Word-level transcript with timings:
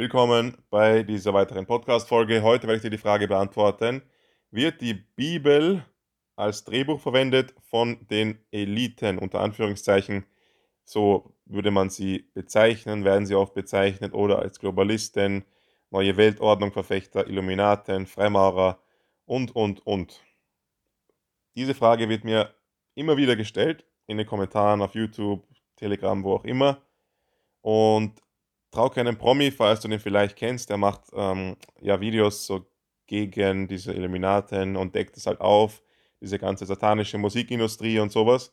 Willkommen 0.00 0.56
bei 0.70 1.02
dieser 1.02 1.34
weiteren 1.34 1.66
Podcast-Folge. 1.66 2.40
Heute 2.40 2.66
werde 2.66 2.76
ich 2.76 2.82
dir 2.82 2.88
die 2.88 2.96
Frage 2.96 3.28
beantworten: 3.28 4.00
Wird 4.50 4.80
die 4.80 4.94
Bibel 4.94 5.84
als 6.36 6.64
Drehbuch 6.64 6.98
verwendet 6.98 7.54
von 7.68 8.06
den 8.08 8.38
Eliten, 8.50 9.18
unter 9.18 9.40
Anführungszeichen? 9.40 10.24
So 10.84 11.34
würde 11.44 11.70
man 11.70 11.90
sie 11.90 12.30
bezeichnen, 12.32 13.04
werden 13.04 13.26
sie 13.26 13.34
oft 13.34 13.52
bezeichnet, 13.52 14.14
oder 14.14 14.38
als 14.38 14.58
Globalisten, 14.58 15.44
neue 15.90 16.16
Weltordnung 16.16 16.72
Verfechter, 16.72 17.26
Illuminaten, 17.26 18.06
Freimaurer 18.06 18.80
und, 19.26 19.54
und, 19.54 19.86
und. 19.86 20.22
Diese 21.56 21.74
Frage 21.74 22.08
wird 22.08 22.24
mir 22.24 22.54
immer 22.94 23.18
wieder 23.18 23.36
gestellt, 23.36 23.84
in 24.06 24.16
den 24.16 24.26
Kommentaren 24.26 24.80
auf 24.80 24.94
YouTube, 24.94 25.46
Telegram, 25.76 26.24
wo 26.24 26.36
auch 26.36 26.44
immer. 26.44 26.80
Und 27.60 28.14
trau 28.70 28.88
keinen 28.88 29.16
Promi, 29.16 29.50
falls 29.50 29.80
du 29.80 29.88
den 29.88 30.00
vielleicht 30.00 30.36
kennst, 30.36 30.70
der 30.70 30.76
macht 30.76 31.02
ähm, 31.12 31.56
ja 31.80 32.00
Videos 32.00 32.46
so 32.46 32.66
gegen 33.06 33.66
diese 33.66 33.92
Illuminaten 33.92 34.76
und 34.76 34.94
deckt 34.94 35.16
es 35.16 35.26
halt 35.26 35.40
auf, 35.40 35.82
diese 36.20 36.38
ganze 36.38 36.66
satanische 36.66 37.18
Musikindustrie 37.18 37.98
und 37.98 38.12
sowas. 38.12 38.52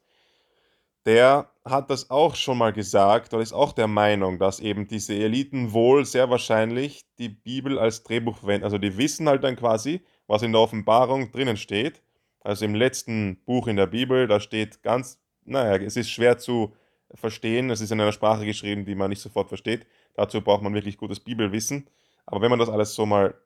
Der 1.06 1.52
hat 1.64 1.90
das 1.90 2.10
auch 2.10 2.36
schon 2.36 2.58
mal 2.58 2.74
gesagt 2.74 3.34
und 3.34 3.42
ist 3.42 3.54
auch 3.54 3.72
der 3.72 3.88
Meinung, 3.88 4.40
dass 4.40 4.60
eben 4.60 4.88
diese 4.88 5.14
Eliten 5.14 5.72
wohl 5.72 6.06
sehr 6.06 6.30
wahrscheinlich 6.30 7.06
die 7.18 7.30
Bibel 7.30 7.80
als 7.80 8.04
Drehbuch 8.04 8.38
verwenden. 8.38 8.66
Also 8.66 8.78
die 8.78 8.98
wissen 8.98 9.30
halt 9.30 9.44
dann 9.44 9.56
quasi, 9.56 10.02
was 10.26 10.42
in 10.42 10.52
der 10.52 10.62
Offenbarung 10.62 11.32
drinnen 11.32 11.56
steht. 11.56 12.02
Also 12.42 12.66
im 12.66 12.76
letzten 12.76 13.42
Buch 13.46 13.68
in 13.68 13.78
der 13.78 13.88
Bibel, 13.88 14.28
da 14.28 14.40
steht 14.40 14.82
ganz, 14.82 15.20
naja, 15.46 15.78
es 15.78 15.96
ist 15.96 16.10
schwer 16.10 16.38
zu 16.38 16.74
verstehen. 17.14 17.70
Es 17.70 17.82
ist 17.82 17.92
in 17.92 18.02
einer 18.02 18.12
Sprache 18.12 18.46
geschrieben, 18.46 18.86
die 18.86 18.96
man 18.96 19.10
nicht 19.10 19.22
sofort 19.22 19.48
versteht. 19.50 19.86
Dazu 20.18 20.42
braucht 20.42 20.64
man 20.64 20.74
wirklich 20.74 20.98
gutes 20.98 21.20
Bibelwissen. 21.20 21.88
Aber 22.26 22.42
wenn 22.42 22.50
man 22.50 22.58
das 22.58 22.70
alles 22.70 22.96
so 22.96 23.06
mal, 23.06 23.40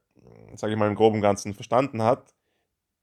sage 0.55 0.71
ich 0.71 0.79
mal, 0.79 0.87
im 0.87 0.95
groben 0.95 1.19
Ganzen 1.19 1.53
verstanden 1.53 2.01
hat, 2.01 2.33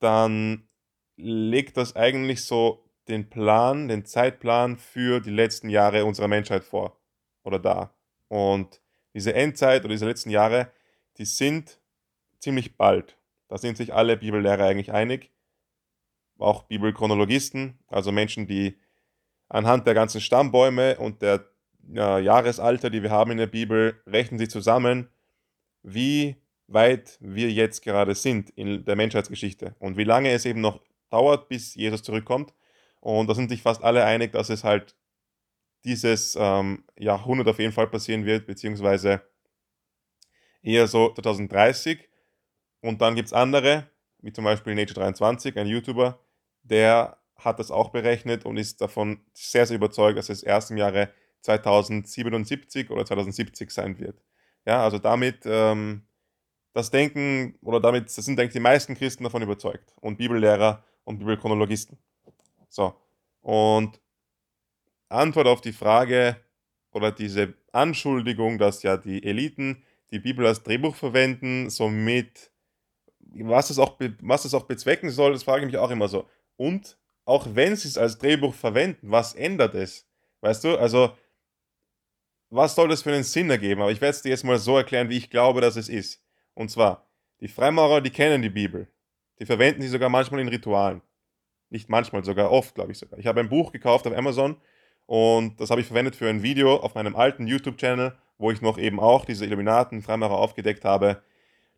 dann 0.00 0.68
legt 1.16 1.76
das 1.76 1.94
eigentlich 1.94 2.44
so 2.44 2.82
den 3.08 3.28
Plan, 3.28 3.88
den 3.88 4.06
Zeitplan 4.06 4.78
für 4.78 5.20
die 5.20 5.30
letzten 5.30 5.68
Jahre 5.68 6.06
unserer 6.06 6.28
Menschheit 6.28 6.64
vor 6.64 6.98
oder 7.42 7.58
da. 7.58 7.94
Und 8.28 8.80
diese 9.12 9.34
Endzeit 9.34 9.84
oder 9.84 9.92
diese 9.92 10.06
letzten 10.06 10.30
Jahre, 10.30 10.72
die 11.18 11.26
sind 11.26 11.78
ziemlich 12.38 12.78
bald. 12.78 13.18
Da 13.48 13.58
sind 13.58 13.76
sich 13.76 13.92
alle 13.92 14.16
Bibellehrer 14.16 14.64
eigentlich 14.64 14.92
einig. 14.92 15.30
Auch 16.38 16.62
Bibelchronologisten, 16.62 17.78
also 17.88 18.12
Menschen, 18.12 18.46
die 18.46 18.78
anhand 19.48 19.86
der 19.86 19.94
ganzen 19.94 20.22
Stammbäume 20.22 20.96
und 20.98 21.20
der 21.20 21.50
ja, 21.92 22.18
Jahresalter, 22.18 22.90
die 22.90 23.02
wir 23.02 23.10
haben 23.10 23.30
in 23.30 23.38
der 23.38 23.46
Bibel, 23.46 24.00
rechnen 24.06 24.38
sie 24.38 24.48
zusammen, 24.48 25.08
wie 25.82 26.36
weit 26.66 27.16
wir 27.20 27.50
jetzt 27.50 27.82
gerade 27.82 28.14
sind 28.14 28.50
in 28.50 28.84
der 28.84 28.96
Menschheitsgeschichte 28.96 29.74
und 29.78 29.96
wie 29.96 30.04
lange 30.04 30.30
es 30.30 30.44
eben 30.44 30.60
noch 30.60 30.80
dauert, 31.10 31.48
bis 31.48 31.74
Jesus 31.74 32.02
zurückkommt. 32.02 32.52
Und 33.00 33.28
da 33.28 33.34
sind 33.34 33.48
sich 33.48 33.62
fast 33.62 33.82
alle 33.82 34.04
einig, 34.04 34.32
dass 34.32 34.50
es 34.50 34.64
halt 34.64 34.94
dieses 35.84 36.36
ähm, 36.38 36.84
Jahrhundert 36.98 37.48
auf 37.48 37.58
jeden 37.58 37.72
Fall 37.72 37.86
passieren 37.86 38.26
wird, 38.26 38.46
beziehungsweise 38.46 39.22
eher 40.62 40.86
so 40.86 41.14
2030. 41.14 42.08
Und 42.80 43.00
dann 43.00 43.14
gibt 43.14 43.28
es 43.28 43.32
andere, 43.32 43.88
wie 44.20 44.32
zum 44.32 44.44
Beispiel 44.44 44.74
Nature23, 44.74 45.58
ein 45.58 45.66
YouTuber, 45.66 46.20
der 46.62 47.18
hat 47.36 47.60
das 47.60 47.70
auch 47.70 47.90
berechnet 47.90 48.44
und 48.44 48.56
ist 48.56 48.80
davon 48.80 49.20
sehr, 49.32 49.64
sehr 49.64 49.76
überzeugt, 49.76 50.18
dass 50.18 50.28
es 50.28 50.42
erst 50.42 50.70
im 50.70 50.76
Jahre 50.76 51.12
2077 51.42 52.90
oder 52.90 53.04
2070 53.04 53.70
sein 53.70 53.98
wird. 53.98 54.22
Ja, 54.66 54.82
also 54.82 54.98
damit 54.98 55.40
ähm, 55.44 56.02
das 56.72 56.90
Denken 56.90 57.58
oder 57.62 57.80
damit 57.80 58.10
sind 58.10 58.38
eigentlich 58.38 58.52
die 58.52 58.60
meisten 58.60 58.94
Christen 58.94 59.24
davon 59.24 59.42
überzeugt 59.42 59.94
und 60.00 60.18
Bibellehrer 60.18 60.84
und 61.04 61.18
Bibelchronologisten. 61.18 61.98
So, 62.68 62.94
und 63.40 64.00
Antwort 65.08 65.46
auf 65.46 65.60
die 65.60 65.72
Frage 65.72 66.36
oder 66.92 67.12
diese 67.12 67.54
Anschuldigung, 67.72 68.58
dass 68.58 68.82
ja 68.82 68.96
die 68.96 69.22
Eliten 69.24 69.82
die 70.10 70.18
Bibel 70.18 70.46
als 70.46 70.62
Drehbuch 70.62 70.94
verwenden, 70.94 71.70
somit 71.70 72.50
was 73.20 73.70
es 73.70 73.78
auch, 73.78 73.98
was 74.20 74.44
es 74.44 74.54
auch 74.54 74.64
bezwecken 74.64 75.10
soll, 75.10 75.32
das 75.32 75.42
frage 75.42 75.60
ich 75.60 75.66
mich 75.66 75.78
auch 75.78 75.90
immer 75.90 76.08
so. 76.08 76.28
Und 76.56 76.96
auch 77.24 77.46
wenn 77.54 77.76
sie 77.76 77.88
es 77.88 77.98
als 77.98 78.18
Drehbuch 78.18 78.54
verwenden, 78.54 79.10
was 79.10 79.34
ändert 79.34 79.74
es? 79.74 80.06
Weißt 80.40 80.64
du, 80.64 80.76
also 80.78 81.16
was 82.50 82.74
soll 82.74 82.88
das 82.88 83.02
für 83.02 83.12
einen 83.12 83.24
Sinn 83.24 83.50
ergeben? 83.50 83.82
Aber 83.82 83.90
ich 83.90 84.00
werde 84.00 84.16
es 84.16 84.22
dir 84.22 84.30
jetzt 84.30 84.44
mal 84.44 84.58
so 84.58 84.76
erklären, 84.76 85.08
wie 85.08 85.16
ich 85.16 85.30
glaube, 85.30 85.60
dass 85.60 85.76
es 85.76 85.88
ist. 85.88 86.22
Und 86.54 86.70
zwar, 86.70 87.06
die 87.40 87.48
Freimaurer, 87.48 88.00
die 88.00 88.10
kennen 88.10 88.42
die 88.42 88.50
Bibel. 88.50 88.88
Die 89.38 89.46
verwenden 89.46 89.82
sie 89.82 89.88
sogar 89.88 90.08
manchmal 90.08 90.40
in 90.40 90.48
Ritualen. 90.48 91.02
Nicht 91.70 91.88
manchmal, 91.88 92.24
sogar 92.24 92.50
oft, 92.50 92.74
glaube 92.74 92.92
ich 92.92 92.98
sogar. 92.98 93.18
Ich 93.18 93.26
habe 93.26 93.40
ein 93.40 93.48
Buch 93.48 93.72
gekauft 93.72 94.06
auf 94.06 94.16
Amazon 94.16 94.56
und 95.06 95.60
das 95.60 95.70
habe 95.70 95.80
ich 95.80 95.86
verwendet 95.86 96.16
für 96.16 96.28
ein 96.28 96.42
Video 96.42 96.76
auf 96.76 96.94
meinem 96.94 97.14
alten 97.14 97.46
YouTube-Channel, 97.46 98.16
wo 98.38 98.50
ich 98.50 98.62
noch 98.62 98.78
eben 98.78 98.98
auch 98.98 99.24
diese 99.24 99.44
Illuminaten, 99.44 100.02
Freimaurer 100.02 100.38
aufgedeckt 100.38 100.84
habe. 100.84 101.22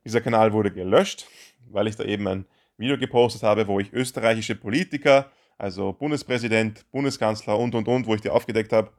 Dieser 0.05 0.21
Kanal 0.21 0.53
wurde 0.53 0.71
gelöscht, 0.71 1.27
weil 1.69 1.89
ich 1.89 1.97
da 1.97 2.05
eben 2.05 2.27
ein 2.29 2.47
Video 2.79 2.97
gepostet 2.97 3.43
habe, 3.43 3.67
wo 3.67 3.81
ich 3.81 3.93
österreichische 3.93 4.55
Politiker 4.55 5.31
also 5.61 5.93
Bundespräsident, 5.93 6.91
Bundeskanzler 6.91 7.59
und 7.59 7.75
und 7.75 7.87
und, 7.87 8.07
wo 8.07 8.15
ich 8.15 8.23
die 8.23 8.31
aufgedeckt 8.31 8.73
habe. 8.73 8.91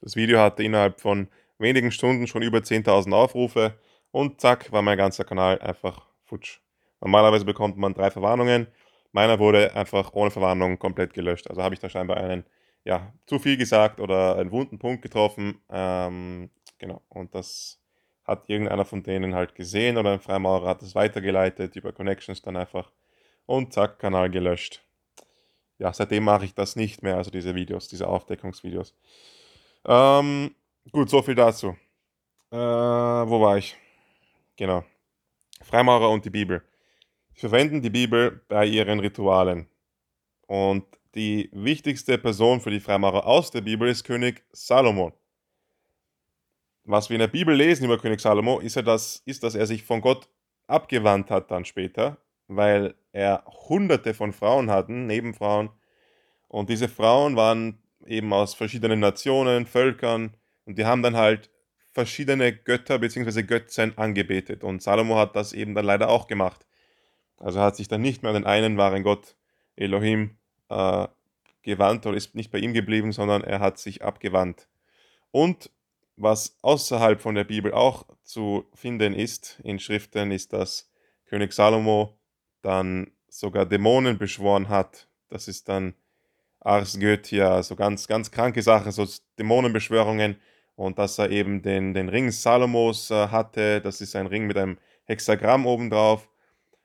Das 0.00 0.16
Video 0.16 0.38
hatte 0.38 0.62
innerhalb 0.62 1.00
von 1.00 1.28
wenigen 1.58 1.90
Stunden 1.90 2.26
schon 2.26 2.42
über 2.42 2.58
10.000 2.58 3.12
Aufrufe 3.12 3.74
und 4.10 4.40
zack 4.40 4.70
war 4.72 4.82
mein 4.82 4.98
ganzer 4.98 5.24
Kanal 5.24 5.58
einfach 5.60 6.06
futsch. 6.24 6.60
Normalerweise 7.00 7.44
bekommt 7.44 7.76
man 7.76 7.94
drei 7.94 8.10
Verwarnungen. 8.10 8.68
Meiner 9.12 9.38
wurde 9.38 9.74
einfach 9.74 10.12
ohne 10.12 10.30
Verwarnung 10.30 10.78
komplett 10.78 11.14
gelöscht. 11.14 11.48
Also 11.48 11.62
habe 11.62 11.74
ich 11.74 11.80
da 11.80 11.88
scheinbar 11.88 12.18
einen, 12.18 12.44
ja, 12.84 13.12
zu 13.26 13.38
viel 13.38 13.56
gesagt 13.56 14.00
oder 14.00 14.36
einen 14.36 14.50
wunden 14.50 14.78
Punkt 14.78 15.02
getroffen. 15.02 15.60
Ähm, 15.70 16.50
genau. 16.78 17.02
Und 17.08 17.34
das 17.34 17.80
hat 18.24 18.48
irgendeiner 18.48 18.84
von 18.84 19.02
denen 19.02 19.34
halt 19.34 19.54
gesehen 19.54 19.96
oder 19.96 20.12
ein 20.12 20.20
Freimaurer 20.20 20.68
hat 20.68 20.82
es 20.82 20.94
weitergeleitet 20.94 21.76
über 21.76 21.92
Connections 21.92 22.42
dann 22.42 22.56
einfach 22.56 22.92
und 23.46 23.72
zack, 23.72 23.98
Kanal 23.98 24.30
gelöscht 24.30 24.82
ja, 25.78 25.92
seitdem 25.92 26.24
mache 26.24 26.44
ich 26.44 26.54
das 26.54 26.76
nicht 26.76 27.02
mehr, 27.02 27.16
also 27.16 27.30
diese 27.30 27.54
Videos, 27.54 27.88
diese 27.88 28.08
Aufdeckungsvideos. 28.08 28.94
Ähm, 29.84 30.54
gut, 30.92 31.10
so 31.10 31.22
viel 31.22 31.34
dazu. 31.34 31.76
Äh, 32.50 32.56
wo 32.56 33.40
war 33.40 33.58
ich? 33.58 33.76
Genau. 34.56 34.84
Freimaurer 35.62 36.10
und 36.10 36.24
die 36.24 36.30
Bibel. 36.30 36.62
Sie 37.34 37.40
verwenden 37.40 37.82
die 37.82 37.90
Bibel 37.90 38.42
bei 38.48 38.66
ihren 38.66 39.00
Ritualen. 39.00 39.68
Und 40.46 40.84
die 41.14 41.50
wichtigste 41.52 42.18
Person 42.18 42.60
für 42.60 42.70
die 42.70 42.80
Freimaurer 42.80 43.26
aus 43.26 43.50
der 43.50 43.60
Bibel 43.60 43.88
ist 43.88 44.04
König 44.04 44.44
Salomo. 44.52 45.12
Was 46.84 47.10
wir 47.10 47.16
in 47.16 47.20
der 47.20 47.28
Bibel 47.28 47.54
lesen 47.54 47.84
über 47.84 47.98
König 47.98 48.20
Salomo, 48.20 48.60
ist, 48.60 48.76
ja 48.76 48.82
das, 48.82 49.22
ist, 49.26 49.42
dass 49.42 49.54
er 49.54 49.66
sich 49.66 49.84
von 49.84 50.00
Gott 50.00 50.28
abgewandt 50.66 51.30
hat 51.30 51.50
dann 51.50 51.64
später 51.64 52.18
weil 52.48 52.94
er 53.12 53.44
hunderte 53.68 54.14
von 54.14 54.32
Frauen 54.32 54.70
hatten, 54.70 55.06
Nebenfrauen. 55.06 55.70
Und 56.48 56.70
diese 56.70 56.88
Frauen 56.88 57.36
waren 57.36 57.78
eben 58.08 58.32
aus 58.32 58.54
verschiedenen 58.54 59.00
Nationen, 59.00 59.66
Völkern 59.66 60.34
und 60.64 60.78
die 60.78 60.84
haben 60.84 61.02
dann 61.02 61.16
halt 61.16 61.50
verschiedene 61.92 62.52
Götter 62.52 62.98
bzw. 62.98 63.42
Götzen 63.42 63.96
angebetet. 63.96 64.64
Und 64.64 64.82
Salomo 64.82 65.16
hat 65.16 65.36
das 65.36 65.52
eben 65.52 65.74
dann 65.74 65.84
leider 65.84 66.08
auch 66.08 66.26
gemacht. 66.26 66.66
Also 67.38 67.60
hat 67.60 67.76
sich 67.76 67.88
dann 67.88 68.02
nicht 68.02 68.22
mehr 68.22 68.30
an 68.30 68.42
den 68.42 68.46
einen 68.46 68.76
wahren 68.76 69.02
Gott 69.02 69.36
Elohim 69.76 70.36
äh, 70.68 71.06
gewandt 71.62 72.06
oder 72.06 72.16
ist 72.16 72.34
nicht 72.34 72.50
bei 72.50 72.58
ihm 72.58 72.72
geblieben, 72.72 73.12
sondern 73.12 73.42
er 73.42 73.60
hat 73.60 73.78
sich 73.78 74.02
abgewandt. 74.02 74.68
Und 75.30 75.70
was 76.16 76.58
außerhalb 76.62 77.20
von 77.20 77.34
der 77.34 77.44
Bibel 77.44 77.72
auch 77.72 78.06
zu 78.22 78.66
finden 78.74 79.14
ist 79.14 79.60
in 79.62 79.78
Schriften, 79.78 80.32
ist, 80.32 80.52
dass 80.52 80.90
König 81.26 81.52
Salomo 81.52 82.18
dann 82.62 83.10
sogar 83.28 83.66
Dämonen 83.66 84.18
beschworen 84.18 84.68
hat. 84.68 85.08
Das 85.28 85.48
ist 85.48 85.68
dann 85.68 85.94
Ars 86.60 86.98
Goetia, 86.98 87.62
so 87.62 87.76
ganz, 87.76 88.06
ganz 88.06 88.30
kranke 88.30 88.62
Sachen, 88.62 88.92
so 88.92 89.06
Dämonenbeschwörungen. 89.38 90.36
Und 90.76 90.98
dass 90.98 91.18
er 91.18 91.30
eben 91.30 91.62
den, 91.62 91.92
den 91.94 92.08
Ring 92.08 92.30
Salomos 92.30 93.10
äh, 93.10 93.28
hatte, 93.28 93.80
das 93.80 94.00
ist 94.00 94.14
ein 94.14 94.26
Ring 94.26 94.46
mit 94.46 94.56
einem 94.56 94.78
Hexagramm 95.04 95.66
obendrauf. 95.66 96.28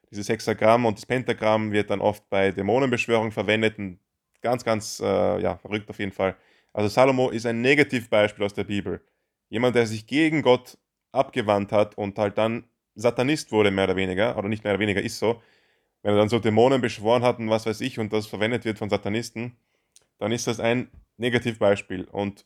Dieses 0.09 0.29
Hexagramm 0.29 0.85
und 0.85 0.97
das 0.97 1.05
Pentagramm 1.05 1.71
wird 1.71 1.89
dann 1.89 2.01
oft 2.01 2.27
bei 2.29 2.51
Dämonenbeschwörungen 2.51 3.31
verwendet. 3.31 3.77
Und 3.77 3.99
ganz, 4.41 4.63
ganz 4.63 4.99
äh, 4.99 5.41
ja, 5.41 5.57
verrückt 5.57 5.89
auf 5.89 5.99
jeden 5.99 6.11
Fall. 6.11 6.35
Also 6.73 6.89
Salomo 6.89 7.29
ist 7.29 7.45
ein 7.45 7.61
Negativbeispiel 7.61 8.45
aus 8.45 8.53
der 8.53 8.63
Bibel. 8.63 9.01
Jemand, 9.49 9.75
der 9.75 9.85
sich 9.85 10.07
gegen 10.07 10.41
Gott 10.41 10.77
abgewandt 11.11 11.71
hat 11.71 11.97
und 11.97 12.17
halt 12.17 12.37
dann 12.37 12.65
Satanist 12.95 13.51
wurde, 13.51 13.71
mehr 13.71 13.85
oder 13.85 13.95
weniger, 13.95 14.37
oder 14.37 14.49
nicht 14.49 14.63
mehr 14.63 14.73
oder 14.73 14.79
weniger 14.79 15.01
ist 15.01 15.19
so, 15.19 15.41
wenn 16.01 16.13
er 16.13 16.17
dann 16.17 16.29
so 16.29 16.39
Dämonen 16.39 16.81
beschworen 16.81 17.23
hat 17.23 17.39
und 17.39 17.49
was 17.49 17.65
weiß 17.65 17.81
ich 17.81 17.99
und 17.99 18.11
das 18.13 18.27
verwendet 18.27 18.65
wird 18.65 18.77
von 18.77 18.89
Satanisten, 18.89 19.55
dann 20.17 20.31
ist 20.31 20.47
das 20.47 20.59
ein 20.59 20.89
Negativbeispiel. 21.17 22.05
Und 22.05 22.45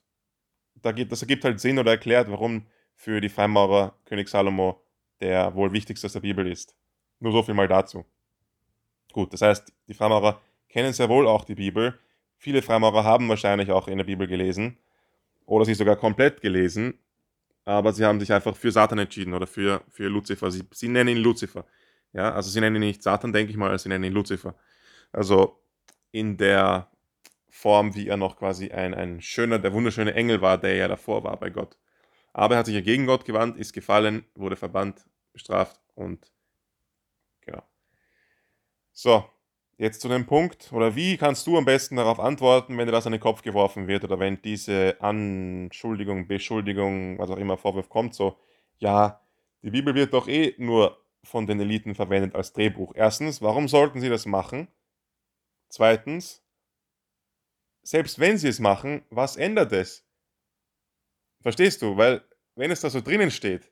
da 0.76 0.92
gibt, 0.92 1.12
das 1.12 1.22
ergibt 1.22 1.44
halt 1.44 1.60
Sinn 1.60 1.80
oder 1.80 1.92
erklärt, 1.92 2.30
warum 2.30 2.66
für 2.96 3.22
die 3.22 3.30
Freimaurer 3.30 3.96
König 4.06 4.28
Salomo 4.28 4.82
der 5.22 5.56
wohl 5.56 5.72
wichtigste 5.72 6.08
aus 6.08 6.14
der 6.14 6.20
Bibel 6.20 6.48
ist. 6.48 6.76
Nur 7.20 7.32
so 7.32 7.44
viel 7.44 7.54
mal 7.54 7.68
dazu. 7.68 8.06
Gut, 9.12 9.34
das 9.34 9.42
heißt, 9.42 9.74
die 9.88 9.94
Freimaurer 9.94 10.42
kennen 10.70 10.94
sehr 10.94 11.10
wohl 11.10 11.28
auch 11.28 11.46
die 11.46 11.56
Bibel. 11.56 11.98
Viele 12.38 12.62
Freimaurer 12.62 13.04
haben 13.04 13.28
wahrscheinlich 13.30 13.72
auch 13.72 13.88
in 13.88 13.98
der 13.98 14.06
Bibel 14.06 14.28
gelesen 14.28 14.78
oder 15.46 15.66
sie 15.66 15.74
sogar 15.74 15.96
komplett 15.96 16.42
gelesen, 16.42 17.00
aber 17.66 17.94
sie 17.94 18.06
haben 18.06 18.20
sich 18.20 18.32
einfach 18.32 18.56
für 18.56 18.72
Satan 18.72 19.00
entschieden 19.00 19.34
oder 19.34 19.48
für, 19.48 19.84
für 19.90 20.08
Luzifer. 20.08 20.52
Sie, 20.52 20.64
sie 20.72 20.88
nennen 20.88 21.18
ihn 21.18 21.24
Luzifer. 21.24 21.66
Ja, 22.14 22.32
also 22.34 22.50
sie 22.50 22.60
nennen 22.60 22.76
ihn 22.78 22.88
nicht 22.88 23.04
Satan, 23.04 23.34
denke 23.34 23.52
ich 23.52 23.58
mal, 23.58 23.78
sie 23.80 23.90
nennen 23.90 24.04
ihn 24.04 24.14
Luzifer. 24.14 24.56
Also 25.12 25.60
in 26.12 26.38
der 26.38 26.90
Form, 27.58 27.96
wie 27.96 28.08
er 28.08 28.18
noch 28.18 28.38
quasi 28.38 28.70
ein, 28.70 28.94
ein 28.94 29.20
schöner, 29.20 29.58
der 29.58 29.74
wunderschöne 29.74 30.14
Engel 30.14 30.42
war, 30.42 30.60
der 30.60 30.76
ja 30.76 30.88
davor 30.88 31.24
war 31.24 31.38
bei 31.38 31.50
Gott. 31.50 31.76
Aber 32.32 32.54
er 32.54 32.60
hat 32.60 32.68
sich 32.68 32.76
ja 32.76 32.82
gegen 32.82 33.08
Gott 33.08 33.26
gewandt, 33.26 33.58
ist 33.58 33.74
gefallen, 33.74 34.26
wurde 34.36 34.56
verbannt, 34.56 35.06
bestraft 35.34 35.82
und 35.96 36.32
genau. 37.42 37.64
So, 38.94 39.26
jetzt 39.80 40.02
zu 40.02 40.08
dem 40.08 40.28
Punkt, 40.28 40.72
oder 40.72 40.96
wie 40.96 41.18
kannst 41.18 41.48
du 41.48 41.58
am 41.58 41.66
besten 41.66 41.96
darauf 41.96 42.20
antworten, 42.20 42.78
wenn 42.78 42.86
dir 42.86 42.92
das 42.92 43.08
an 43.08 43.14
den 43.14 43.22
Kopf 43.22 43.42
geworfen 43.42 43.88
wird 43.88 44.04
oder 44.04 44.20
wenn 44.20 44.40
diese 44.44 44.96
Anschuldigung, 45.02 46.28
Beschuldigung, 46.28 47.18
was 47.18 47.32
auch 47.32 47.38
immer 47.38 47.58
Vorwurf 47.58 47.90
kommt, 47.90 48.14
so, 48.14 48.38
ja, 48.78 49.20
die 49.64 49.72
Bibel 49.72 49.96
wird 49.96 50.14
doch 50.14 50.28
eh 50.28 50.54
nur 50.60 51.04
von 51.24 51.48
den 51.48 51.60
Eliten 51.60 51.96
verwendet 51.96 52.36
als 52.36 52.54
Drehbuch. 52.54 52.94
Erstens, 52.96 53.42
warum 53.42 53.68
sollten 53.68 54.00
sie 54.00 54.10
das 54.10 54.28
machen? 54.28 54.68
Zweitens, 55.70 56.47
selbst 57.88 58.20
wenn 58.20 58.38
sie 58.38 58.50
es 58.50 58.60
machen, 58.60 59.02
was 59.10 59.38
ändert 59.38 59.72
es? 59.72 60.06
Verstehst 61.42 61.82
du? 61.82 61.96
Weil, 61.96 62.22
wenn 62.56 62.70
es 62.70 62.82
da 62.82 62.90
so 62.90 63.00
drinnen 63.00 63.32
steht, 63.32 63.72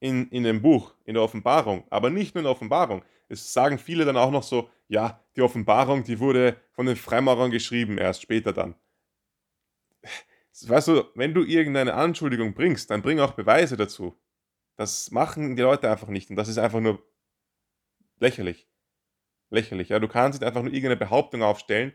in, 0.00 0.28
in 0.30 0.42
dem 0.42 0.60
Buch, 0.60 0.94
in 1.04 1.14
der 1.14 1.22
Offenbarung, 1.22 1.86
aber 1.88 2.10
nicht 2.10 2.34
nur 2.34 2.40
in 2.40 2.46
der 2.46 2.50
Offenbarung, 2.50 3.04
es 3.28 3.52
sagen 3.52 3.78
viele 3.78 4.04
dann 4.04 4.16
auch 4.16 4.32
noch 4.32 4.42
so, 4.42 4.68
ja, 4.88 5.24
die 5.36 5.42
Offenbarung, 5.42 6.02
die 6.02 6.18
wurde 6.18 6.60
von 6.72 6.86
den 6.86 6.96
Freimaurern 6.96 7.52
geschrieben, 7.52 7.98
erst 7.98 8.22
später 8.22 8.52
dann. 8.52 8.74
Weißt 10.66 10.88
du, 10.88 11.04
wenn 11.14 11.32
du 11.32 11.44
irgendeine 11.44 11.94
Anschuldigung 11.94 12.52
bringst, 12.52 12.90
dann 12.90 13.02
bring 13.02 13.20
auch 13.20 13.34
Beweise 13.34 13.76
dazu. 13.76 14.20
Das 14.74 15.12
machen 15.12 15.54
die 15.54 15.62
Leute 15.62 15.88
einfach 15.88 16.08
nicht 16.08 16.30
und 16.30 16.36
das 16.36 16.48
ist 16.48 16.58
einfach 16.58 16.80
nur 16.80 17.00
lächerlich. 18.18 18.68
Lächerlich, 19.50 19.90
ja. 19.90 20.00
Du 20.00 20.08
kannst 20.08 20.40
nicht 20.40 20.46
einfach 20.46 20.62
nur 20.62 20.72
irgendeine 20.72 20.96
Behauptung 20.96 21.44
aufstellen, 21.44 21.92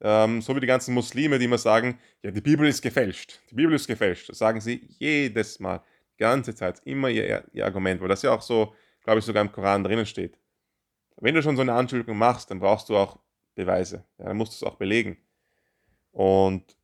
ähm, 0.00 0.40
so 0.40 0.54
wie 0.54 0.60
die 0.60 0.66
ganzen 0.66 0.94
Muslime, 0.94 1.38
die 1.38 1.46
immer 1.46 1.58
sagen, 1.58 1.98
ja, 2.22 2.30
die 2.30 2.40
Bibel 2.40 2.66
ist 2.68 2.82
gefälscht. 2.82 3.40
Die 3.50 3.54
Bibel 3.54 3.74
ist 3.74 3.86
gefälscht. 3.86 4.28
Das 4.28 4.38
sagen 4.38 4.60
sie 4.60 4.86
jedes 4.98 5.58
Mal, 5.60 5.82
die 6.14 6.18
ganze 6.18 6.54
Zeit, 6.54 6.80
immer 6.84 7.08
ihr, 7.08 7.44
ihr 7.52 7.64
Argument, 7.64 8.00
weil 8.00 8.08
das 8.08 8.22
ja 8.22 8.32
auch 8.32 8.42
so, 8.42 8.74
glaube 9.02 9.18
ich, 9.18 9.24
sogar 9.24 9.42
im 9.42 9.52
Koran 9.52 9.84
drinnen 9.84 10.06
steht. 10.06 10.38
Wenn 11.16 11.34
du 11.34 11.42
schon 11.42 11.56
so 11.56 11.62
eine 11.62 11.72
Anschuldigung 11.72 12.16
machst, 12.16 12.50
dann 12.50 12.60
brauchst 12.60 12.88
du 12.88 12.96
auch 12.96 13.18
Beweise. 13.54 14.04
Ja, 14.18 14.26
dann 14.26 14.36
musst 14.36 14.52
du 14.52 14.64
es 14.64 14.70
auch 14.70 14.76
belegen. 14.76 15.16
Und 16.12 16.76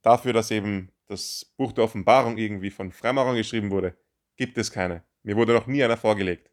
dafür, 0.00 0.32
dass 0.32 0.50
eben 0.50 0.90
das 1.06 1.52
Buch 1.56 1.72
der 1.72 1.84
Offenbarung 1.84 2.38
irgendwie 2.38 2.70
von 2.70 2.92
Freimaurern 2.92 3.36
geschrieben 3.36 3.70
wurde, 3.70 3.94
gibt 4.36 4.56
es 4.56 4.70
keine. 4.70 5.04
Mir 5.22 5.36
wurde 5.36 5.52
noch 5.52 5.66
nie 5.66 5.84
einer 5.84 5.98
vorgelegt. 5.98 6.50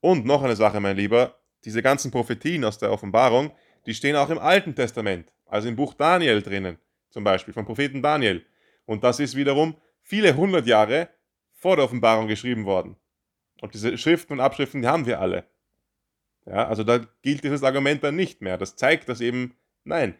Und 0.00 0.26
noch 0.26 0.42
eine 0.42 0.56
Sache, 0.56 0.80
mein 0.80 0.96
Lieber, 0.96 1.38
diese 1.64 1.82
ganzen 1.82 2.10
Prophetien 2.10 2.64
aus 2.64 2.78
der 2.78 2.90
Offenbarung, 2.90 3.52
die 3.86 3.94
stehen 3.94 4.16
auch 4.16 4.30
im 4.30 4.38
Alten 4.38 4.74
Testament, 4.74 5.32
also 5.46 5.68
im 5.68 5.76
Buch 5.76 5.94
Daniel 5.94 6.42
drinnen, 6.42 6.78
zum 7.10 7.24
Beispiel 7.24 7.54
vom 7.54 7.64
Propheten 7.64 8.02
Daniel. 8.02 8.44
Und 8.86 9.04
das 9.04 9.20
ist 9.20 9.36
wiederum 9.36 9.76
viele 10.00 10.36
hundert 10.36 10.66
Jahre 10.66 11.08
vor 11.52 11.76
der 11.76 11.84
Offenbarung 11.84 12.26
geschrieben 12.26 12.64
worden. 12.64 12.96
Und 13.60 13.74
diese 13.74 13.96
Schriften 13.96 14.34
und 14.34 14.40
Abschriften, 14.40 14.82
die 14.82 14.88
haben 14.88 15.06
wir 15.06 15.20
alle. 15.20 15.44
Ja, 16.46 16.66
also 16.66 16.82
da 16.82 16.98
gilt 17.22 17.44
dieses 17.44 17.62
Argument 17.62 18.02
dann 18.02 18.16
nicht 18.16 18.40
mehr. 18.40 18.58
Das 18.58 18.74
zeigt, 18.74 19.08
dass 19.08 19.20
eben, 19.20 19.54
nein, 19.84 20.16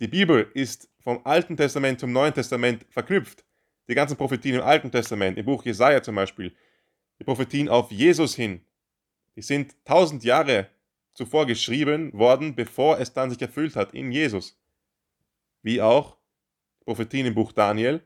die 0.00 0.08
Bibel 0.08 0.50
ist 0.54 0.88
vom 0.98 1.20
Alten 1.24 1.56
Testament 1.56 2.00
zum 2.00 2.12
Neuen 2.12 2.34
Testament 2.34 2.84
verknüpft. 2.90 3.44
Die 3.88 3.94
ganzen 3.94 4.16
Prophetien 4.16 4.56
im 4.56 4.62
Alten 4.62 4.90
Testament, 4.90 5.38
im 5.38 5.44
Buch 5.44 5.64
Jesaja 5.64 6.02
zum 6.02 6.14
Beispiel, 6.16 6.54
die 7.18 7.24
Prophetien 7.24 7.68
auf 7.68 7.90
Jesus 7.90 8.34
hin, 8.34 8.64
die 9.36 9.42
sind 9.42 9.74
tausend 9.84 10.24
Jahre 10.24 10.68
zuvor 11.20 11.44
geschrieben 11.44 12.14
worden, 12.14 12.54
bevor 12.54 12.98
es 12.98 13.12
dann 13.12 13.28
sich 13.28 13.42
erfüllt 13.42 13.76
hat 13.76 13.92
in 13.92 14.10
Jesus. 14.10 14.58
Wie 15.60 15.82
auch 15.82 16.16
Prophetien 16.86 17.26
im 17.26 17.34
Buch 17.34 17.52
Daniel 17.52 18.00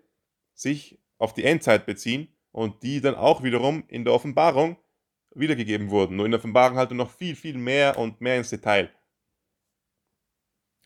sich 0.52 0.98
auf 1.18 1.32
die 1.32 1.44
Endzeit 1.44 1.86
beziehen 1.86 2.26
und 2.50 2.82
die 2.82 3.00
dann 3.00 3.14
auch 3.14 3.44
wiederum 3.44 3.84
in 3.86 4.04
der 4.04 4.14
Offenbarung 4.14 4.78
wiedergegeben 5.32 5.90
wurden. 5.90 6.16
Nur 6.16 6.24
in 6.24 6.32
der 6.32 6.40
Offenbarung 6.40 6.76
halt 6.76 6.90
noch 6.90 7.12
viel, 7.12 7.36
viel 7.36 7.56
mehr 7.56 7.98
und 7.98 8.20
mehr 8.20 8.36
ins 8.36 8.50
Detail. 8.50 8.90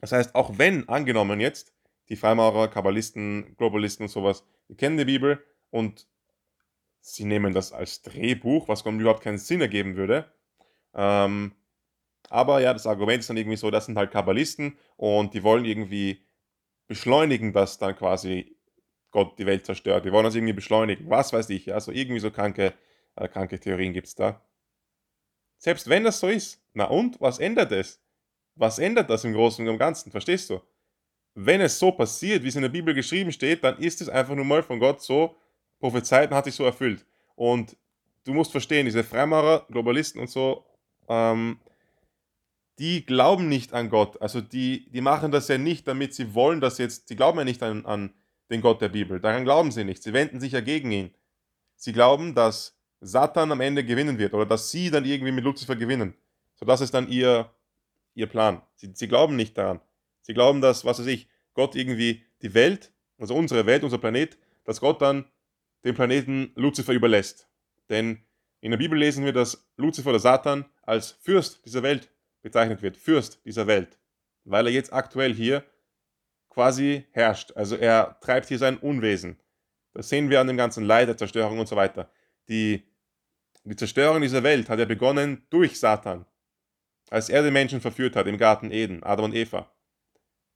Das 0.00 0.12
heißt, 0.12 0.34
auch 0.34 0.58
wenn, 0.58 0.86
angenommen 0.86 1.40
jetzt, 1.40 1.72
die 2.10 2.16
Freimaurer, 2.16 2.68
Kabbalisten, 2.68 3.56
Globalisten 3.56 4.04
und 4.04 4.10
sowas, 4.10 4.44
die 4.68 4.76
kennen 4.76 4.98
die 4.98 5.06
Bibel 5.06 5.42
und 5.70 6.06
sie 7.00 7.24
nehmen 7.24 7.54
das 7.54 7.72
als 7.72 8.02
Drehbuch, 8.02 8.68
was 8.68 8.82
überhaupt 8.82 9.22
keinen 9.22 9.38
Sinn 9.38 9.62
ergeben 9.62 9.96
würde, 9.96 10.30
ähm, 10.92 11.54
aber 12.30 12.60
ja, 12.60 12.72
das 12.72 12.86
Argument 12.86 13.20
ist 13.20 13.30
dann 13.30 13.36
irgendwie 13.36 13.56
so, 13.56 13.70
das 13.70 13.86
sind 13.86 13.96
halt 13.96 14.10
Kabbalisten 14.10 14.76
und 14.96 15.34
die 15.34 15.42
wollen 15.42 15.64
irgendwie 15.64 16.24
beschleunigen, 16.86 17.52
dass 17.52 17.78
dann 17.78 17.96
quasi 17.96 18.56
Gott 19.10 19.38
die 19.38 19.46
Welt 19.46 19.64
zerstört. 19.64 20.04
Die 20.04 20.12
wollen 20.12 20.24
das 20.24 20.34
irgendwie 20.34 20.52
beschleunigen. 20.52 21.08
Was 21.08 21.32
weiß 21.32 21.48
ich. 21.50 21.72
Also 21.72 21.92
irgendwie 21.92 22.20
so 22.20 22.30
kranke, 22.30 22.74
äh, 23.16 23.28
kranke 23.28 23.58
Theorien 23.58 23.92
gibt 23.92 24.08
es 24.08 24.14
da. 24.14 24.42
Selbst 25.58 25.88
wenn 25.88 26.04
das 26.04 26.20
so 26.20 26.28
ist, 26.28 26.62
na 26.74 26.84
und, 26.84 27.20
was 27.20 27.38
ändert 27.38 27.72
es? 27.72 28.00
Was 28.54 28.78
ändert 28.78 29.10
das 29.10 29.24
im 29.24 29.32
Großen 29.32 29.66
und 29.66 29.72
im 29.72 29.78
Ganzen? 29.78 30.10
Verstehst 30.10 30.50
du? 30.50 30.60
Wenn 31.34 31.60
es 31.60 31.78
so 31.78 31.92
passiert, 31.92 32.42
wie 32.42 32.48
es 32.48 32.56
in 32.56 32.62
der 32.62 32.68
Bibel 32.68 32.94
geschrieben 32.94 33.32
steht, 33.32 33.62
dann 33.64 33.78
ist 33.78 34.00
es 34.00 34.08
einfach 34.08 34.34
nur 34.34 34.44
mal 34.44 34.62
von 34.62 34.78
Gott 34.78 35.00
so 35.00 35.36
prophezeit 35.78 36.30
und 36.30 36.36
hat 36.36 36.44
sich 36.44 36.54
so 36.54 36.64
erfüllt. 36.64 37.04
Und 37.34 37.76
du 38.24 38.34
musst 38.34 38.50
verstehen, 38.50 38.86
diese 38.86 39.04
Freimaurer, 39.04 39.66
Globalisten 39.70 40.20
und 40.20 40.28
so, 40.28 40.64
ähm, 41.08 41.60
die 42.78 43.04
glauben 43.04 43.48
nicht 43.48 43.72
an 43.72 43.90
Gott. 43.90 44.20
Also 44.22 44.40
die, 44.40 44.88
die 44.90 45.00
machen 45.00 45.32
das 45.32 45.48
ja 45.48 45.58
nicht, 45.58 45.88
damit 45.88 46.14
sie 46.14 46.34
wollen, 46.34 46.60
dass 46.60 46.78
jetzt, 46.78 47.08
sie 47.08 47.16
glauben 47.16 47.38
ja 47.38 47.44
nicht 47.44 47.62
an, 47.62 47.84
an 47.86 48.14
den 48.50 48.60
Gott 48.60 48.80
der 48.80 48.88
Bibel. 48.88 49.20
Daran 49.20 49.44
glauben 49.44 49.72
sie 49.72 49.84
nicht. 49.84 50.02
Sie 50.02 50.12
wenden 50.12 50.40
sich 50.40 50.52
ja 50.52 50.60
gegen 50.60 50.90
ihn. 50.90 51.10
Sie 51.76 51.92
glauben, 51.92 52.34
dass 52.34 52.76
Satan 53.00 53.52
am 53.52 53.60
Ende 53.60 53.84
gewinnen 53.84 54.18
wird 54.18 54.34
oder 54.34 54.46
dass 54.46 54.70
sie 54.70 54.90
dann 54.90 55.04
irgendwie 55.04 55.32
mit 55.32 55.44
Luzifer 55.44 55.76
gewinnen. 55.76 56.14
So, 56.54 56.66
das 56.66 56.80
ist 56.80 56.94
dann 56.94 57.08
ihr, 57.08 57.50
ihr 58.14 58.26
Plan. 58.26 58.62
Sie, 58.76 58.90
sie 58.94 59.08
glauben 59.08 59.36
nicht 59.36 59.56
daran. 59.56 59.80
Sie 60.22 60.34
glauben, 60.34 60.60
dass, 60.60 60.84
was 60.84 60.98
weiß 60.98 61.06
ich, 61.06 61.28
Gott 61.54 61.74
irgendwie 61.74 62.24
die 62.42 62.54
Welt, 62.54 62.92
also 63.18 63.34
unsere 63.34 63.66
Welt, 63.66 63.84
unser 63.84 63.98
Planet, 63.98 64.36
dass 64.64 64.80
Gott 64.80 65.00
dann 65.02 65.24
den 65.84 65.94
Planeten 65.94 66.52
Luzifer 66.54 66.92
überlässt. 66.92 67.48
Denn 67.88 68.22
in 68.60 68.70
der 68.70 68.78
Bibel 68.78 68.98
lesen 68.98 69.24
wir, 69.24 69.32
dass 69.32 69.68
Luzifer 69.76 70.10
oder 70.10 70.18
Satan 70.18 70.64
als 70.82 71.12
Fürst 71.12 71.64
dieser 71.64 71.82
Welt 71.82 72.10
bezeichnet 72.48 72.82
wird, 72.82 72.96
Fürst 72.96 73.44
dieser 73.44 73.66
Welt, 73.66 73.98
weil 74.44 74.66
er 74.66 74.72
jetzt 74.72 74.92
aktuell 74.92 75.34
hier 75.34 75.64
quasi 76.48 77.06
herrscht. 77.12 77.52
Also 77.54 77.76
er 77.76 78.18
treibt 78.20 78.48
hier 78.48 78.58
sein 78.58 78.78
Unwesen. 78.78 79.38
Das 79.92 80.08
sehen 80.08 80.30
wir 80.30 80.40
an 80.40 80.46
dem 80.46 80.56
ganzen 80.56 80.84
Leid, 80.84 81.08
der 81.08 81.16
Zerstörung 81.16 81.58
und 81.58 81.68
so 81.68 81.76
weiter. 81.76 82.10
Die, 82.48 82.82
die 83.64 83.76
Zerstörung 83.76 84.22
dieser 84.22 84.42
Welt 84.42 84.68
hat 84.68 84.78
ja 84.78 84.84
begonnen 84.84 85.46
durch 85.50 85.78
Satan, 85.78 86.24
als 87.10 87.28
er 87.28 87.42
den 87.42 87.52
Menschen 87.52 87.80
verführt 87.80 88.16
hat 88.16 88.26
im 88.26 88.38
Garten 88.38 88.70
Eden, 88.70 89.02
Adam 89.02 89.26
und 89.26 89.34
Eva. 89.34 89.70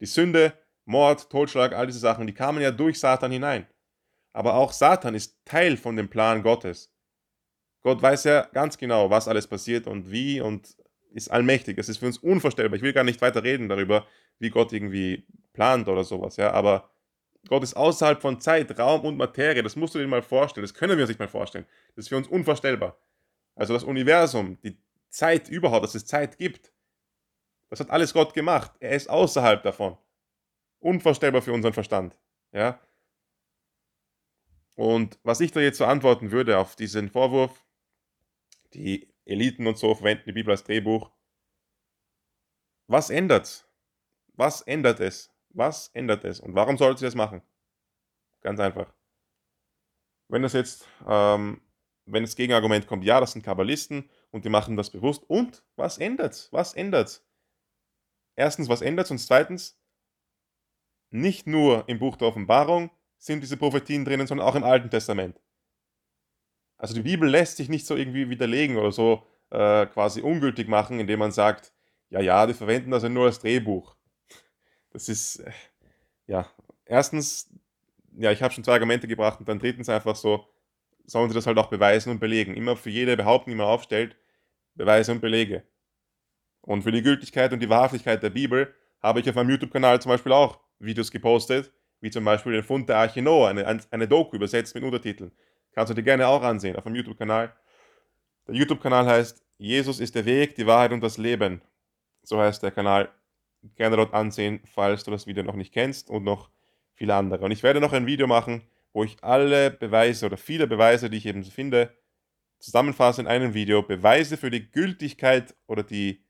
Die 0.01 0.07
Sünde, 0.07 0.55
Mord, 0.85 1.31
Totschlag, 1.31 1.73
all 1.73 1.87
diese 1.87 1.99
Sachen, 1.99 2.27
die 2.27 2.35
kamen 2.35 2.63
ja 2.63 2.71
durch 2.71 2.99
Satan 2.99 3.31
hinein. 3.31 3.67
Aber 4.33 4.55
auch 4.55 4.73
Satan 4.73 5.15
ist 5.15 5.45
Teil 5.45 5.77
von 5.77 5.97
dem 5.97 6.09
Plan 6.09 6.43
Gottes. 6.43 6.91
Gott 7.83 8.01
weiß 8.01 8.25
ja 8.25 8.43
ganz 8.53 8.79
genau, 8.79 9.11
was 9.11 9.29
alles 9.29 9.47
passiert 9.47 9.87
und 9.87 10.11
wie 10.11 10.41
und 10.41 10.77
ist 11.15 11.31
allmächtig. 11.31 11.79
Es 11.79 11.89
ist 11.89 11.99
für 11.99 12.07
uns 12.07 12.19
unvorstellbar. 12.19 12.77
Ich 12.77 12.83
will 12.83 12.93
gar 12.93 13.05
nicht 13.05 13.21
weiter 13.21 13.43
reden 13.43 13.69
darüber, 13.69 14.07
wie 14.39 14.51
Gott 14.51 14.73
irgendwie 14.73 15.27
plant 15.53 15.89
oder 15.89 16.05
sowas, 16.05 16.37
ja, 16.37 16.53
aber 16.53 16.91
Gott 17.49 17.63
ist 17.63 17.75
außerhalb 17.75 18.21
von 18.21 18.41
Zeit, 18.41 18.79
Raum 18.79 19.05
und 19.05 19.17
Materie. 19.17 19.63
Das 19.63 19.77
musst 19.77 19.95
du 19.95 19.99
dir 19.99 20.07
mal 20.07 20.23
vorstellen. 20.23 20.63
Das 20.63 20.75
können 20.75 20.97
wir 20.97 21.03
uns 21.03 21.09
nicht 21.09 21.19
mal 21.19 21.29
vorstellen. 21.29 21.67
Das 21.97 22.05
ist 22.05 22.09
für 22.09 22.17
uns 22.17 22.29
unvorstellbar. 22.29 22.97
Also 23.55 23.75
das 23.75 23.85
Universum, 23.85 24.59
die 24.63 24.79
Zeit 25.09 25.49
überhaupt, 25.49 25.85
dass 25.85 25.95
es 25.95 26.07
Zeit 26.07 26.39
gibt, 26.39 26.73
das 27.69 27.81
hat 27.81 27.91
alles 27.91 28.13
Gott 28.13 28.35
gemacht. 28.35 28.73
Er 28.81 28.93
ist 28.93 29.09
außerhalb 29.09 29.63
davon. 29.63 29.97
Unvorstellbar 30.79 31.43
für 31.43 31.53
unseren 31.53 31.73
Verstand. 31.73 32.17
Ja? 32.53 32.79
Und 34.75 35.19
was 35.23 35.41
ich 35.41 35.53
da 35.53 35.61
jetzt 35.61 35.79
so 35.79 35.85
antworten 35.85 36.31
würde 36.31 36.59
auf 36.59 36.77
diesen 36.77 37.11
Vorwurf, 37.11 37.65
die 38.75 39.12
Eliten 39.25 39.67
und 39.67 39.79
so 39.79 39.95
verwenden 39.95 40.25
die 40.27 40.33
Bibel 40.33 40.53
als 40.53 40.65
Drehbuch. 40.65 41.11
Was 42.89 43.11
ändert? 43.11 43.69
Was 44.35 44.63
ändert 44.63 45.01
es? 45.01 45.31
Was 45.51 45.89
ändert 45.95 46.25
es? 46.25 46.41
Und 46.41 46.55
warum 46.55 46.79
sollte 46.79 47.01
sie 47.01 47.07
das 47.07 47.15
machen? 47.15 47.43
Ganz 48.43 48.61
einfach. 48.61 48.93
wenn 50.29 50.43
das 50.43 50.53
jetzt, 50.55 50.89
ähm, 51.07 51.61
wenn 52.07 52.25
das 52.25 52.37
Gegenargument 52.37 52.87
kommt, 52.87 53.05
ja, 53.05 53.21
das 53.21 53.33
sind 53.33 53.43
Kabbalisten 53.45 54.11
und 54.31 54.45
die 54.45 54.49
machen 54.51 54.77
das 54.77 54.91
bewusst. 54.91 55.25
Und 55.29 55.63
was 55.77 55.99
ändert's? 55.99 56.49
Was 56.53 56.75
ändert's? 56.75 57.25
Erstens, 58.37 58.69
was 58.69 58.83
ändert's? 58.83 59.11
Und 59.11 59.19
zweitens, 59.19 59.79
nicht 61.11 61.47
nur 61.47 61.89
im 61.89 61.99
Buch 61.99 62.17
der 62.17 62.29
Offenbarung 62.29 62.91
sind 63.19 63.43
diese 63.43 63.57
Prophetien 63.59 64.05
drinnen, 64.05 64.27
sondern 64.27 64.47
auch 64.49 64.55
im 64.55 64.65
Alten 64.65 64.91
Testament. 64.91 65.42
Also 66.83 66.95
die 66.95 67.03
Bibel 67.03 67.31
lässt 67.31 67.59
sich 67.59 67.69
nicht 67.69 67.87
so 67.87 67.95
irgendwie 67.95 68.29
widerlegen 68.29 68.77
oder 68.77 68.91
so 68.91 69.25
äh, 69.51 69.87
quasi 69.87 70.21
ungültig 70.21 70.67
machen, 70.67 70.99
indem 70.99 71.21
man 71.21 71.31
sagt, 71.31 71.73
ja, 72.11 72.21
ja, 72.21 72.45
die 72.45 72.55
verwenden 72.55 72.91
das 72.91 73.05
ja 73.05 73.09
nur 73.09 73.27
als 73.27 73.39
Drehbuch. 73.39 73.95
Das 74.91 75.09
ist, 75.09 75.37
äh, 75.37 75.53
ja, 76.27 76.51
erstens, 76.85 77.49
ja, 78.19 78.33
ich 78.33 78.43
habe 78.43 78.53
schon 78.53 78.65
zwei 78.65 78.73
Argumente 78.73 79.07
gebracht 79.07 79.39
und 79.39 79.49
dann 79.49 79.61
drittens 79.61 79.89
einfach 79.89 80.17
so, 80.17 80.45
sollen 81.07 81.29
sie 81.31 81.37
das 81.37 81.47
halt 81.47 81.57
auch 81.57 81.71
beweisen 81.71 82.11
und 82.11 82.19
belegen. 82.19 82.57
Immer 82.57 82.75
für 82.75 82.91
jede 82.91 83.17
Behauptung, 83.17 83.53
die 83.53 83.59
man 83.59 83.69
aufstellt, 83.69 84.17
Beweise 84.75 85.13
und 85.13 85.21
Belege. 85.21 85.63
Und 86.63 86.83
für 86.83 86.91
die 86.91 87.03
Gültigkeit 87.03 87.53
und 87.53 87.61
die 87.61 87.71
Wahrhaftigkeit 87.71 88.25
der 88.25 88.31
Bibel 88.31 88.75
habe 89.01 89.21
ich 89.21 89.29
auf 89.29 89.37
meinem 89.37 89.51
YouTube-Kanal 89.51 90.03
zum 90.03 90.11
Beispiel 90.11 90.33
auch 90.33 90.59
Videos 90.81 91.13
gepostet, 91.13 91.73
wie 92.01 92.11
zum 92.11 92.25
Beispiel 92.25 92.55
den 92.55 92.65
Fund 92.65 92.89
der 92.89 92.97
Arche 92.97 93.23
Noah, 93.23 93.51
eine, 93.51 93.81
eine 93.89 94.09
Doku 94.09 94.35
übersetzt 94.35 94.75
mit 94.75 94.83
Untertiteln. 94.83 95.31
Kannst 95.73 95.91
du 95.91 95.95
dir 95.95 96.03
gerne 96.03 96.29
auch 96.29 96.43
ansehen 96.43 96.77
auf 96.77 96.85
meinem 96.85 96.97
YouTube-Kanal. 96.97 97.55
Der 98.47 98.55
YouTube-Kanal 98.55 99.07
heißt 99.07 99.43
Jesus 99.59 100.01
ist 100.01 100.15
der 100.15 100.25
Weg, 100.25 100.57
die 100.57 100.67
Wahrheit 100.67 100.93
und 100.93 101.03
das 101.03 101.19
Leben. 101.19 101.63
So 102.23 102.39
heißt 102.39 102.63
der 102.63 102.73
Kanal. 102.73 103.11
Gerne 103.77 103.97
dort 103.97 104.13
ansehen, 104.13 104.61
falls 104.65 105.05
du 105.05 105.11
das 105.13 105.27
Video 105.27 105.45
noch 105.45 105.55
nicht 105.55 105.73
kennst 105.73 106.11
und 106.11 106.25
noch 106.25 106.51
viele 106.95 107.15
andere. 107.15 107.45
Und 107.45 107.53
ich 107.53 107.63
werde 107.63 107.81
noch 107.81 107.93
ein 107.93 108.07
Video 108.07 108.27
machen, 108.27 108.63
wo 108.93 109.05
ich 109.05 109.23
alle 109.23 109.71
Beweise 109.71 110.27
oder 110.27 110.37
viele 110.37 110.67
Beweise, 110.67 111.09
die 111.09 111.19
ich 111.19 111.27
eben 111.27 111.45
finde, 111.45 111.97
zusammenfasse 112.59 113.21
in 113.21 113.29
einem 113.29 113.55
Video. 113.55 113.83
Beweise 113.83 114.37
für 114.37 114.51
die 114.51 114.71
Gültigkeit 114.71 115.55
oder 115.67 115.83
die 115.83 116.25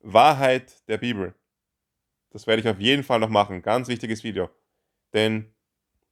Wahrheit 0.00 0.88
der 0.88 0.98
Bibel. 0.98 1.34
Das 2.30 2.46
werde 2.46 2.62
ich 2.62 2.68
auf 2.68 2.80
jeden 2.80 3.02
Fall 3.02 3.18
noch 3.18 3.28
machen. 3.28 3.62
Ganz 3.62 3.88
wichtiges 3.88 4.24
Video. 4.24 4.48
Denn, 5.12 5.52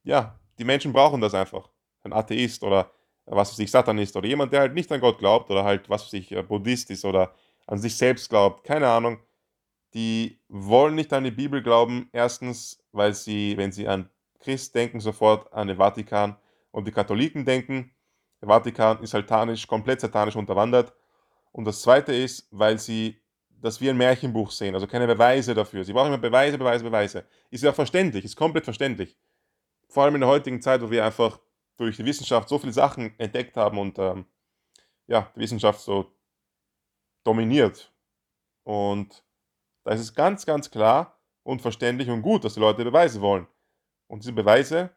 ja, 0.02 0.38
die 0.59 0.64
Menschen 0.64 0.93
brauchen 0.93 1.21
das 1.21 1.35
einfach. 1.35 1.71
Ein 2.02 2.12
Atheist 2.12 2.62
oder 2.62 2.90
was 3.26 3.52
weiß 3.52 3.59
ich, 3.61 3.71
Satanist 3.71 4.16
oder 4.16 4.26
jemand, 4.26 4.52
der 4.52 4.61
halt 4.61 4.75
nicht 4.75 4.90
an 4.90 5.00
Gott 5.00 5.19
glaubt 5.19 5.50
oder 5.50 5.64
halt, 5.64 5.88
was 5.88 6.04
weiß 6.04 6.14
ich, 6.14 6.33
äh, 6.33 6.42
Buddhist 6.42 6.90
ist 6.90 7.04
oder 7.04 7.35
an 7.66 7.78
sich 7.78 7.97
selbst 7.97 8.28
glaubt, 8.28 8.64
keine 8.64 8.88
Ahnung. 8.88 9.19
Die 9.95 10.40
wollen 10.49 10.95
nicht 10.95 11.12
an 11.12 11.25
die 11.25 11.30
Bibel 11.30 11.62
glauben. 11.62 12.09
Erstens, 12.12 12.83
weil 12.92 13.14
sie, 13.14 13.57
wenn 13.57 13.73
sie 13.73 13.88
an 13.88 14.09
Christ 14.40 14.75
denken, 14.75 15.00
sofort 15.00 15.52
an 15.52 15.69
den 15.69 15.76
Vatikan 15.76 16.37
und 16.71 16.87
die 16.87 16.92
Katholiken 16.92 17.45
denken. 17.45 17.92
Der 18.40 18.49
Vatikan 18.49 19.02
ist 19.02 19.11
satanisch, 19.11 19.66
komplett 19.66 20.00
satanisch 20.00 20.37
unterwandert. 20.37 20.92
Und 21.52 21.64
das 21.64 21.83
zweite 21.83 22.12
ist, 22.12 22.49
weil 22.50 22.78
sie 22.78 23.21
das 23.61 23.80
wie 23.80 23.90
ein 23.90 23.97
Märchenbuch 23.97 24.50
sehen, 24.50 24.75
also 24.75 24.87
keine 24.87 25.07
Beweise 25.07 25.54
dafür. 25.54 25.85
Sie 25.85 25.92
brauchen 25.92 26.09
immer 26.09 26.19
Beweise, 26.19 26.57
Beweise, 26.57 26.83
Beweise. 26.83 27.25
Ist 27.50 27.62
ja 27.62 27.71
auch 27.71 27.75
verständlich, 27.75 28.25
ist 28.25 28.37
komplett 28.37 28.64
verständlich. 28.64 29.16
Vor 29.88 30.04
allem 30.04 30.14
in 30.14 30.23
der 30.23 30.30
heutigen 30.30 30.62
Zeit, 30.62 30.80
wo 30.80 30.90
wir 30.90 31.04
einfach 31.04 31.38
durch 31.80 31.96
die 31.96 32.04
Wissenschaft 32.04 32.49
so 32.49 32.58
viele 32.58 32.75
Sachen 32.75 33.18
entdeckt 33.18 33.56
haben 33.56 33.78
und 33.78 33.99
ähm, 33.99 34.26
ja, 35.06 35.30
die 35.34 35.40
Wissenschaft 35.40 35.80
so 35.80 36.12
dominiert. 37.25 37.90
Und 38.64 39.25
da 39.84 39.92
ist 39.92 40.00
es 40.00 40.14
ganz, 40.14 40.44
ganz 40.44 40.70
klar 40.70 41.18
und 41.42 41.62
verständlich 41.62 42.10
und 42.10 42.20
gut, 42.20 42.44
dass 42.44 42.54
die 42.54 42.60
Leute 42.60 42.84
Beweise 42.84 43.22
wollen. 43.22 43.46
Und 44.08 44.22
diese 44.22 44.34
Beweise 44.34 44.90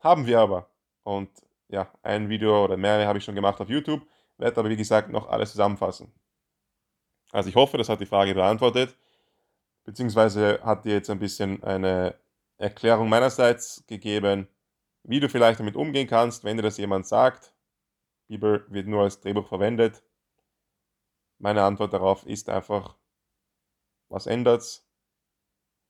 haben 0.00 0.26
wir 0.26 0.40
aber. 0.40 0.68
Und 1.04 1.30
ja, 1.68 1.88
ein 2.02 2.28
Video 2.28 2.64
oder 2.64 2.76
mehrere 2.76 3.06
habe 3.06 3.18
ich 3.18 3.24
schon 3.24 3.36
gemacht 3.36 3.60
auf 3.60 3.68
YouTube, 3.68 4.04
werde 4.36 4.58
aber 4.58 4.68
wie 4.68 4.76
gesagt 4.76 5.10
noch 5.10 5.28
alles 5.28 5.52
zusammenfassen. 5.52 6.12
Also 7.30 7.48
ich 7.48 7.54
hoffe, 7.54 7.78
das 7.78 7.88
hat 7.88 8.00
die 8.00 8.06
Frage 8.06 8.34
beantwortet, 8.34 8.96
beziehungsweise 9.84 10.60
hat 10.64 10.84
dir 10.84 10.94
jetzt 10.94 11.10
ein 11.10 11.20
bisschen 11.20 11.62
eine 11.62 12.16
Erklärung 12.58 13.08
meinerseits 13.08 13.84
gegeben, 13.86 14.48
wie 15.04 15.20
du 15.20 15.28
vielleicht 15.28 15.60
damit 15.60 15.76
umgehen 15.76 16.08
kannst, 16.08 16.44
wenn 16.44 16.56
dir 16.56 16.62
das 16.62 16.78
jemand 16.78 17.06
sagt. 17.06 17.54
Bibel 18.26 18.64
wird 18.68 18.86
nur 18.86 19.02
als 19.02 19.20
Drehbuch 19.20 19.46
verwendet. 19.46 20.02
Meine 21.38 21.62
Antwort 21.62 21.92
darauf 21.92 22.26
ist 22.26 22.48
einfach, 22.48 22.96
was 24.08 24.26
ändert's? 24.26 24.88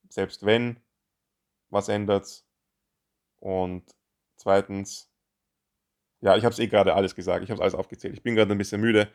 Selbst 0.09 0.45
wenn, 0.45 0.81
was 1.71 1.89
ändert's? 1.89 2.47
Und 3.39 3.85
zweitens, 4.37 5.11
ja, 6.21 6.37
ich 6.37 6.45
habe 6.45 6.53
es 6.53 6.59
eh 6.59 6.67
gerade 6.67 6.95
alles 6.95 7.15
gesagt, 7.15 7.45
ich 7.45 7.51
habe 7.51 7.59
es 7.59 7.61
alles 7.61 7.75
aufgezählt. 7.75 8.15
Ich 8.15 8.23
bin 8.23 8.35
gerade 8.35 8.51
ein 8.51 8.59
bisschen 8.59 8.81
müde. 8.81 9.13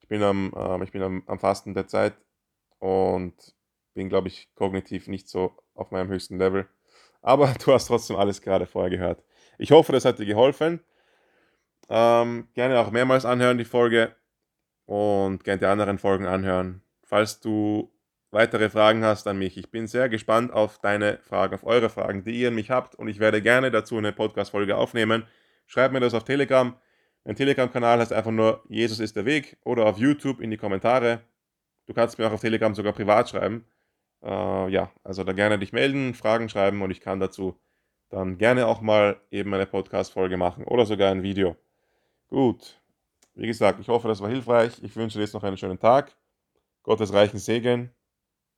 Ich 0.00 0.08
bin 0.08 0.22
am, 0.22 0.52
ähm, 0.56 0.82
ich 0.82 0.92
bin 0.92 1.02
am, 1.02 1.22
am 1.26 1.38
Fasten 1.38 1.74
der 1.74 1.88
Zeit 1.88 2.14
und 2.78 3.34
bin, 3.94 4.08
glaube 4.08 4.28
ich, 4.28 4.54
kognitiv 4.54 5.08
nicht 5.08 5.28
so 5.28 5.56
auf 5.74 5.90
meinem 5.90 6.08
höchsten 6.08 6.38
Level. 6.38 6.68
Aber 7.20 7.54
du 7.64 7.72
hast 7.72 7.86
trotzdem 7.86 8.16
alles 8.16 8.40
gerade 8.40 8.66
vorher 8.66 8.90
gehört. 8.90 9.22
Ich 9.58 9.70
hoffe, 9.70 9.92
das 9.92 10.04
hat 10.04 10.18
dir 10.18 10.26
geholfen. 10.26 10.80
Ähm, 11.88 12.48
gerne 12.54 12.78
auch 12.78 12.90
mehrmals 12.90 13.24
anhören 13.24 13.58
die 13.58 13.64
Folge 13.64 14.14
und 14.86 15.44
gerne 15.44 15.58
die 15.58 15.66
anderen 15.66 15.98
Folgen 15.98 16.26
anhören. 16.26 16.82
Falls 17.02 17.40
du 17.40 17.92
weitere 18.30 18.70
Fragen 18.70 19.04
hast 19.04 19.26
an 19.26 19.38
mich, 19.38 19.56
ich 19.58 19.70
bin 19.70 19.86
sehr 19.86 20.08
gespannt 20.08 20.52
auf 20.52 20.78
deine 20.78 21.18
Fragen, 21.18 21.54
auf 21.54 21.64
eure 21.64 21.90
Fragen, 21.90 22.24
die 22.24 22.40
ihr 22.40 22.48
an 22.48 22.54
mich 22.54 22.70
habt 22.70 22.94
und 22.94 23.08
ich 23.08 23.18
werde 23.18 23.42
gerne 23.42 23.70
dazu 23.70 23.98
eine 23.98 24.12
Podcast-Folge 24.12 24.76
aufnehmen. 24.76 25.26
Schreib 25.66 25.92
mir 25.92 26.00
das 26.00 26.14
auf 26.14 26.24
Telegram. 26.24 26.74
Mein 27.24 27.36
Telegram-Kanal 27.36 28.00
heißt 28.00 28.12
einfach 28.12 28.30
nur 28.30 28.64
Jesus 28.68 28.98
ist 28.98 29.16
der 29.16 29.26
Weg 29.26 29.58
oder 29.64 29.86
auf 29.86 29.98
YouTube 29.98 30.40
in 30.40 30.50
die 30.50 30.56
Kommentare. 30.56 31.20
Du 31.86 31.94
kannst 31.94 32.18
mir 32.18 32.26
auch 32.26 32.32
auf 32.32 32.40
Telegram 32.40 32.74
sogar 32.74 32.92
privat 32.92 33.28
schreiben. 33.28 33.66
Äh, 34.22 34.70
ja, 34.70 34.90
also 35.04 35.24
da 35.24 35.32
gerne 35.32 35.58
dich 35.58 35.72
melden, 35.72 36.14
Fragen 36.14 36.48
schreiben 36.48 36.82
und 36.82 36.90
ich 36.90 37.00
kann 37.00 37.20
dazu 37.20 37.60
dann 38.12 38.36
gerne 38.36 38.66
auch 38.66 38.82
mal 38.82 39.20
eben 39.30 39.52
eine 39.54 39.66
Podcast-Folge 39.66 40.36
machen 40.36 40.64
oder 40.64 40.84
sogar 40.84 41.10
ein 41.10 41.22
Video. 41.22 41.56
Gut, 42.28 42.80
wie 43.34 43.46
gesagt, 43.46 43.80
ich 43.80 43.88
hoffe, 43.88 44.06
das 44.06 44.20
war 44.20 44.28
hilfreich. 44.28 44.82
Ich 44.82 44.94
wünsche 44.96 45.18
dir 45.18 45.24
jetzt 45.24 45.32
noch 45.32 45.42
einen 45.42 45.56
schönen 45.56 45.78
Tag, 45.78 46.14
Gottes 46.82 47.12
reichen 47.12 47.38
Segen 47.38 47.90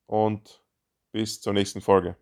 und 0.07 0.65
bis 1.13 1.41
zur 1.41 1.53
nächsten 1.53 1.81
Folge. 1.81 2.17